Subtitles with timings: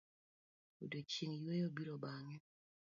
[0.83, 2.37] Odiochieng' yueyo biro bang'e.